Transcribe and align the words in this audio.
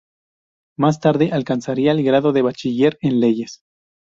Más 0.79 0.99
tarde 0.99 1.29
alcanzaría 1.31 1.91
el 1.91 2.01
grado 2.03 2.33
de 2.33 2.41
bachiller 2.41 2.97
en 3.01 3.19
Leyes. 3.19 3.61